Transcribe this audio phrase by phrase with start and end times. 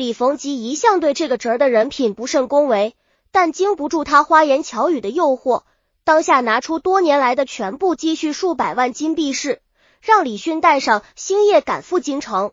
[0.00, 2.96] 李逢吉一向对这个侄儿的人品不甚恭维，
[3.32, 5.64] 但经不住他花言巧语的诱惑，
[6.04, 9.60] 当下拿出多年来的全部积蓄数百万金币是，
[10.00, 12.52] 让李迅带上星夜赶赴京城。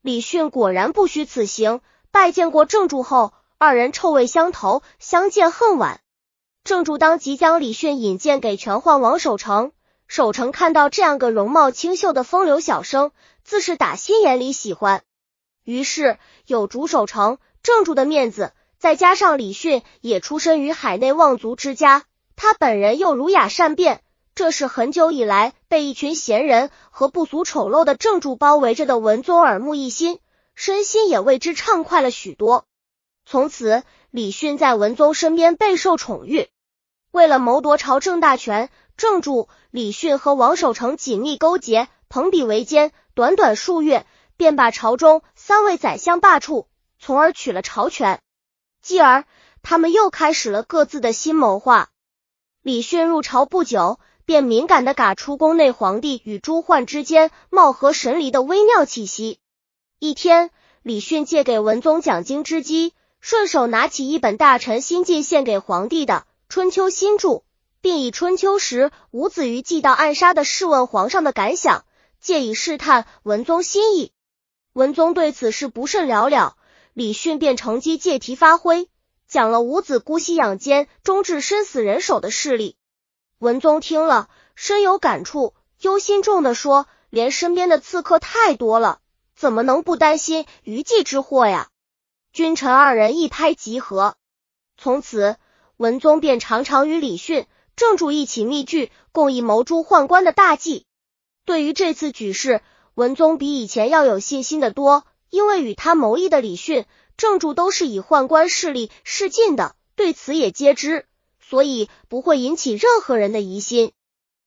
[0.00, 6.00] 李迅果然不虚此行，拜见过郑柱后，二人臭味相投，相见恨晚。
[6.64, 9.72] 郑柱当即将李迅引荐给权宦王守成，
[10.06, 13.10] 守成看到这样个容貌清秀的风流小生，
[13.44, 15.02] 自是打心眼里喜欢。
[15.68, 16.16] 于是
[16.46, 22.04] 有主守成、郑柱的面子，再加上李迅也出身于海内望族之家，
[22.36, 24.00] 他本人又儒雅善辩，
[24.34, 30.20] 这是很久以来被一群闲人和不俗丑陋的郑柱包围着的文宗耳目一新，
[30.54, 32.64] 身心也为之畅快了许多。
[33.26, 36.48] 从此，李迅在文宗身边备受宠遇。
[37.10, 44.06] 为了谋夺朝政大权，郑柱、李迅和王守成紧密勾结，朋比为奸，短短数月。
[44.38, 46.66] 便把朝中三位宰相罢黜，
[46.98, 48.20] 从而取了朝权。
[48.82, 49.24] 继而，
[49.62, 51.88] 他们又开始了各自的新谋划。
[52.60, 59.40] 李迅入朝不久，便敏感的嘎出宫内皇帝与朱焕之间貌合神离的微妙气息。
[59.98, 60.50] 一天，
[60.82, 66.12] 李迅借给文宗讲经之机，顺手拿起一本大臣新进献给皇帝的
[66.50, 67.36] 《春秋新注》，
[67.80, 71.86] 并以春秋时伍子瑜祭道暗杀的试问皇上的感想，
[72.20, 74.12] 借以试探文宗心意。
[74.78, 76.56] 文宗对此事不甚了了，
[76.92, 78.88] 李训便乘机借题发挥，
[79.26, 82.76] 讲了伍子姑息养奸，终致身死人手的事例。
[83.40, 89.00] 文宗听了深有感触，忧心重的说：“连身边的刺客太多了，
[89.34, 91.70] 怎么能不担心余悸之祸呀？”
[92.32, 94.14] 君臣二人一拍即合，
[94.76, 95.38] 从此
[95.76, 100.86] 文宗便常常与李训、郑注一起密聚，共议谋诛宦官的大计。
[101.44, 102.60] 对于这次举事，
[102.98, 106.84] 文宗比以前要有信心的多，因为与他谋议的李训、
[107.16, 111.06] 郑注都是以宦官势力示进的，对此也皆知，
[111.38, 113.92] 所以不会引起任何人的疑心。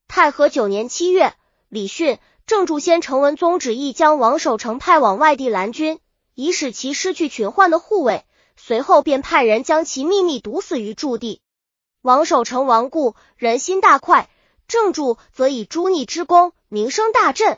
[0.10, 1.34] 太和九年七月，
[1.70, 6.02] 李训、郑注先成文宗旨意将王守成派往外地拦军，
[6.36, 8.26] 以使其失去群宦的护卫，
[8.58, 11.40] 随后便派人将其秘密毒死于驻地。
[12.02, 14.28] 王守成亡故，人心大快；
[14.68, 17.58] 郑注则以诛逆之功，名声大振。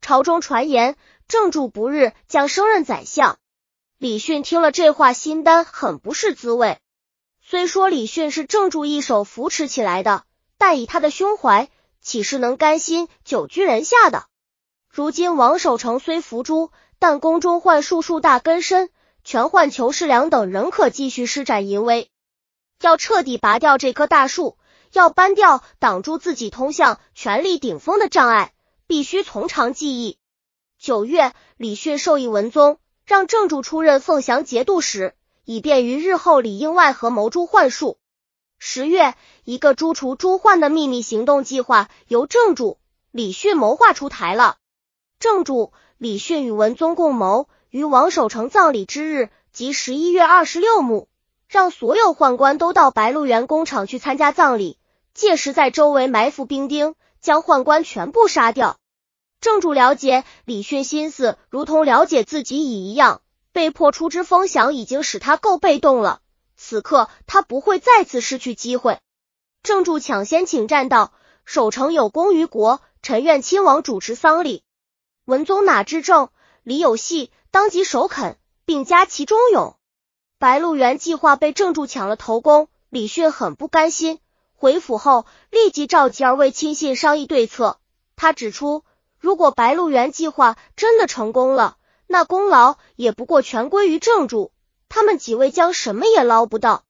[0.00, 0.96] 朝中传言
[1.28, 3.38] 郑注不日将升任宰相，
[3.98, 6.78] 李迅听了这话，心丹很不是滋味。
[7.42, 10.24] 虽说李迅是郑注一手扶持起来的，
[10.58, 11.68] 但以他的胸怀，
[12.00, 14.26] 岂是能甘心久居人下的？
[14.88, 18.90] 如今王守成虽伏诛，但宫中幻术数大根深，
[19.22, 22.10] 权宦裘世良等仍可继续施展淫威。
[22.80, 24.56] 要彻底拔掉这棵大树，
[24.92, 28.52] 要搬掉挡住自己通向权力顶峰的障碍。
[28.90, 30.18] 必须从长计议。
[30.76, 35.14] 九月，李训授意文宗，让郑注出任凤翔节度使，
[35.44, 37.98] 以便于日后里应外合谋诛幻术。
[38.58, 39.14] 十月，
[39.44, 42.78] 一个诛除朱焕的秘密行动计划由郑注、
[43.12, 44.56] 李迅谋划出台了。
[45.20, 51.06] 郑注、李迅与文宗共谋，于王守成葬礼之日，即十一月二十六日，
[51.46, 54.80] 让所有宦官都到白鹿原工厂去参加葬礼，
[55.14, 58.78] 届时在周围埋伏兵丁，将宦官全部杀掉。
[59.40, 63.22] 郑注了解李迅心思，如同了解自己已一样，
[63.52, 66.20] 被迫出之风响已经使他够被动了。
[66.56, 68.98] 此刻他不会再次失去机会。
[69.62, 71.12] 郑注抢先请战道
[71.46, 74.62] ：“守城有功于国，臣愿亲王主持丧礼。”
[75.24, 76.28] 文宗哪知正
[76.62, 79.76] 李有戏，当即首肯，并加其忠勇。
[80.38, 84.18] 白鹿原计划被郑注抢了头功，李迅很不甘心。
[84.60, 87.78] 回府后，立即召集二位亲信商议对策。
[88.14, 88.84] 他指出。
[89.18, 91.76] 如果白鹿原计划真的成功了，
[92.06, 94.50] 那功劳也不过全归于郑注，
[94.88, 96.84] 他们几位将什么也捞不到。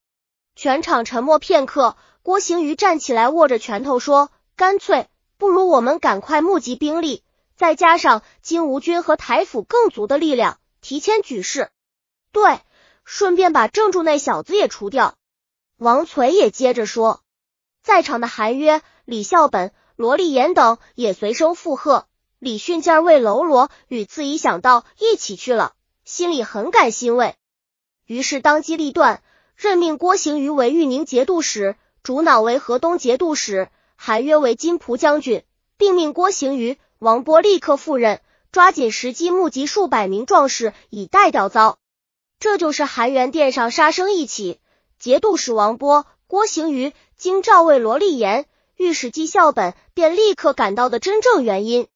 [0.54, 5.08] 全场沉默片刻，郭行瑜站起来，握着拳头说：“干脆
[5.38, 7.24] 不如我们赶快募集兵力，
[7.56, 11.70] 再加上金吾军和台府更足的力量，提前举事。
[12.30, 12.60] 对，
[13.04, 15.16] 顺便把郑注那小子也除掉。”
[15.78, 17.22] 王锤也接着说，
[17.82, 22.06] 在场的韩约、李孝本、罗立言等也随声附和。
[22.38, 25.74] 李迅见为喽啰与自己想到一起去了，
[26.04, 27.36] 心里很感欣慰，
[28.06, 29.22] 于是当机立断，
[29.56, 35.44] 任命郭行瑜为豫宁节度使，主脑为河东节度使，韩约为金蒲将军，
[35.76, 38.22] 并命郭行瑜、王波立刻赴任，
[38.52, 41.78] 抓紧时机募集数百名壮士以待调遭。
[42.38, 44.60] 这就是韩元殿上杀生一起，
[44.98, 48.46] 节度使王波、郭行瑜经诏位罗立言、
[48.76, 51.88] 御史纪孝本便立刻赶到的真正原因。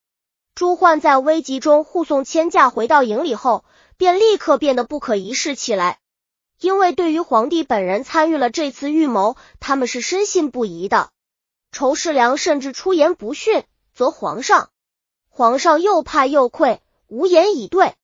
[0.56, 3.64] 朱焕在危急中护送千驾回到营里后，
[3.96, 6.00] 便立刻变得不可一世起来。
[6.58, 11.10] 因为对于皇帝本人参与了这次预谋，他们是深信不疑的。
[11.70, 13.62] 仇世良甚至出言不逊，
[13.94, 14.70] 责皇上。
[15.28, 17.94] 皇上又怕又愧，无言以对。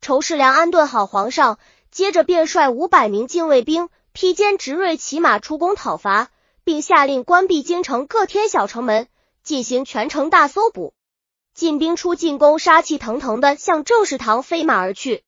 [0.00, 1.58] 仇世良安顿好皇上，
[1.90, 6.30] 接着便率五百名禁卫兵披坚执锐骑马出宫讨伐，
[6.64, 9.08] 并下令关闭京城各天小城门，
[9.42, 10.94] 进行全城大搜捕。
[11.52, 15.22] 进兵出进宫，杀气腾腾的向正事堂飞马而去。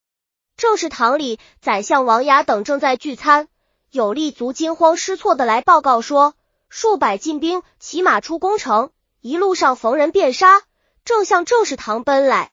[0.56, 3.48] 正事堂里，宰相王牙等正在聚餐，
[3.90, 6.32] 有立足惊慌失措的来报告说，
[6.70, 10.62] 数百禁兵骑马出宫城，一路上逢人便杀，
[11.04, 12.52] 正向正事堂奔来。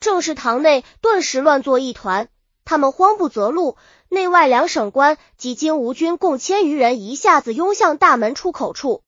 [0.00, 2.30] 正事堂内顿时乱作一团，
[2.64, 3.76] 他们慌不择路，
[4.08, 9.02] 内外两省官及金吾军共千余人一下子拥向大门出口处。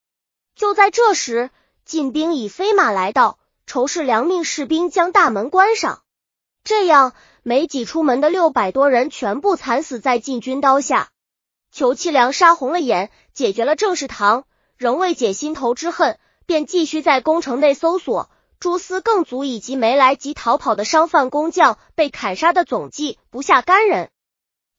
[0.54, 1.50] 就在这时，
[1.84, 3.38] 禁兵以飞马来到。
[3.70, 6.02] 仇视良命士兵将大门关上，
[6.64, 7.12] 这样
[7.42, 11.10] 没挤出门的六百多人全部惨死在禁军刀下。
[11.70, 14.44] 裘七良杀红了眼，解决了郑士堂，
[14.78, 24.08] 仍未解心头之恨，便继续在宫城内搜索，蛛丝更足以及没来及逃跑的商贩工匠被砍杀的总计不下干人。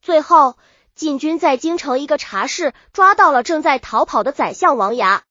[0.02, 0.58] 最后，
[0.96, 5.24] 禁军在京城一个茶室抓到了正在逃跑的宰相王牙。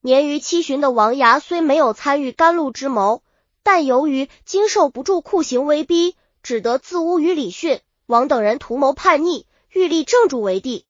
[0.00, 3.22] 年逾七旬的王牙虽没有参与甘露之谋，
[3.62, 10.86] 但由于经受不住酷刑威逼，只得自诬于李训、王等人图谋叛逆，欲立正主为帝。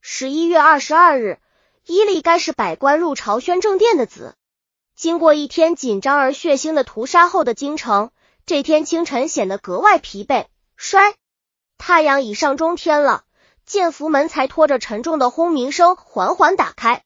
[0.00, 1.38] 十一月二十二日，
[1.86, 4.34] 伊利该是百官入朝宣政殿的子。
[4.94, 8.10] 经过一天紧张而血腥的屠杀后的京城，
[8.46, 10.46] 这天清晨显得格外疲惫
[10.76, 11.14] 衰。
[11.84, 13.24] 太阳已上中天了，
[13.66, 17.02] 建福门才拖着沉重的轰鸣声缓缓打开。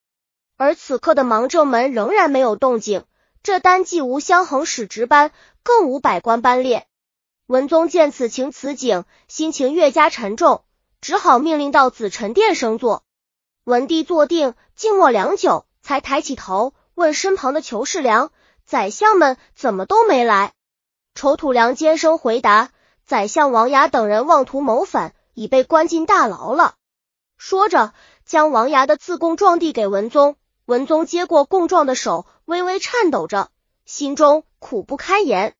[0.58, 3.06] 而此刻的芒正门仍然没有动静，
[3.42, 5.32] 这单既无相衡使值班，
[5.62, 6.86] 更无百官班列。
[7.46, 10.62] 文宗见此情此景，心情越加沉重，
[11.00, 13.02] 只好命令到紫宸殿升座。
[13.64, 18.30] 文帝坐定，静默良久，才抬起头问身旁的裘世良
[18.66, 20.52] ：“宰相们怎么都没来？”
[21.16, 22.72] 丑土良尖声回答
[23.06, 26.74] ：“宰相王牙等人妄图谋反，已被关进大牢了。”
[27.38, 27.94] 说着，
[28.24, 30.36] 将王牙的自贡状递给文宗。
[30.64, 33.50] 文宗接过供状的手微微颤抖着，
[33.84, 35.54] 心中苦不堪言。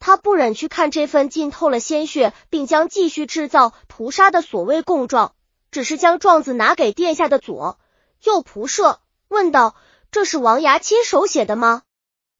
[0.00, 5.34] 他不忍去看这份浸透了鲜血，并将继续制造屠杀的所谓供状，
[5.70, 7.78] 只是将状子拿给殿下的左
[8.22, 9.74] 右仆射，问道
[10.10, 11.82] ：“这是王牙亲手写的吗？”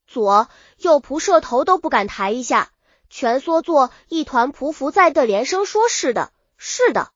[0.07, 0.47] 左
[0.77, 2.71] 右仆射头都不敢抬一下，
[3.09, 7.11] 蜷缩作一团，匍匐在的，连声说：“是的，是的，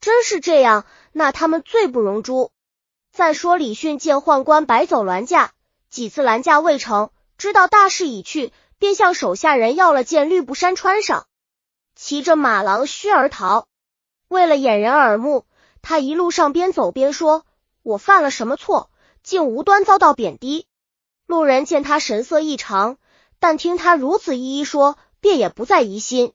[0.00, 2.50] 真是这样。”那他们罪不容诛。
[3.12, 5.52] 再说李训见宦官摆走銮驾，
[5.88, 11.26] 几次拦驾未成，知道大势已去，便向手下人要了件绿布衫穿上，
[11.94, 13.66] 骑着马狼须而逃。
[14.28, 15.46] 为了掩人耳目，
[15.80, 17.46] 他一路上边走边说
[17.82, 18.90] ：“我犯了什么错，
[19.22, 20.66] 竟无端遭到贬低？”
[21.26, 22.98] 路人见他神色异常，
[23.38, 26.32] 但听他如此一一说，便也不再疑心。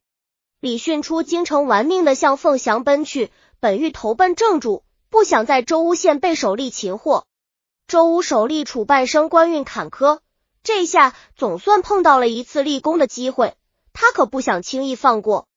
[0.59, 4.83] 李训出京城，玩命的向凤翔奔去，本欲投奔正主。
[5.09, 7.25] 不想在州乌县被首吏擒获，
[7.85, 10.19] 州乌首吏楚半生官运坎坷，
[10.63, 13.57] 这下总算碰到了一次立功的机会，
[13.91, 15.49] 他可不想轻易放过。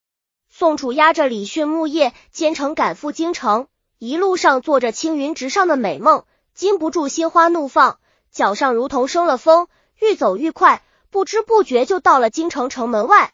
[0.51, 3.69] 宋楚押着李训木叶兼程赶赴京城，
[4.01, 8.01] 一路上做着青云直上的美梦，禁不住心花怒放，
[8.33, 9.69] 脚上如同生了风，
[10.01, 10.83] 愈走愈快，
[11.15, 13.33] 不知不觉就到了京城城门外。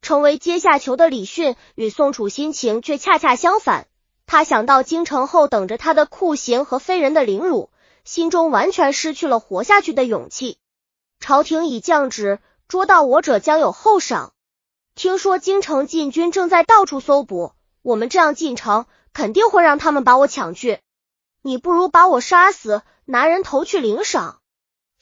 [0.00, 3.86] 成为阶下囚的李训与宋楚心情却恰恰相反。
[4.26, 7.70] 他想到京城后等着他的酷刑和非人的凌辱，
[8.02, 10.58] 心中完全失去了活下去的勇气。
[11.20, 14.32] 朝廷已降旨，捉到我者将有厚赏。
[14.96, 17.52] 听说京城禁军正在到处搜捕，
[17.82, 20.80] 我们这样进城，肯定会让他们把我抢去。
[21.40, 24.40] 你不如把我杀死，拿人头去领赏。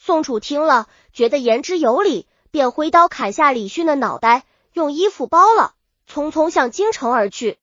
[0.02, 5.74] 宋楚听了，觉得言之有理，便挥刀砍下李训的脑袋，用衣服包了，
[6.10, 7.58] 匆匆向京城而去。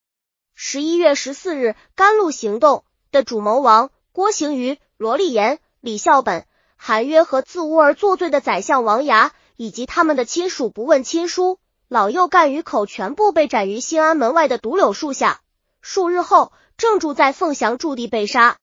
[0.53, 15.41] 十一月十四日，甘露行动的主谋王郭行瑜、罗立言、李孝本、韩约和自污而作罪的宰相王牙，以及他们的亲属不问亲疏、老幼干鱼口，全部被斩于兴安门外的独柳树下。
[15.81, 18.57] 数日后，正住在凤翔驻地被杀。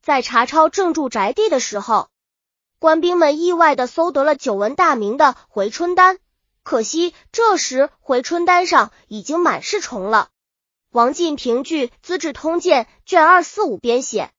[0.00, 2.08] 在查抄正住宅地的时候，
[2.80, 6.18] 官兵们意外的搜得了久闻大名的回春丹，
[6.62, 10.30] 可惜这时回春丹上已经满是虫了。
[10.90, 14.30] 王进平据《资治通鉴》卷二四五编写。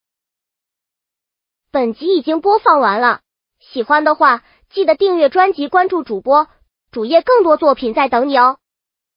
[1.71, 3.21] 本集已经播放完了，
[3.60, 4.43] 喜欢的话
[4.74, 6.48] 记得订阅专辑，关注主播，
[6.89, 8.57] 主页更多作品在等你哦。